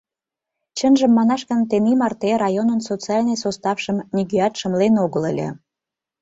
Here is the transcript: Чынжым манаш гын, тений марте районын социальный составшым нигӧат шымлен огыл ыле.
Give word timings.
Чынжым 0.77 1.11
манаш 1.17 1.41
гын, 1.49 1.59
тений 1.69 1.97
марте 2.01 2.29
районын 2.43 2.79
социальный 2.89 3.41
составшым 3.43 3.97
нигӧат 4.15 4.53
шымлен 4.59 4.93
огыл 5.05 5.23
ыле. 5.31 5.47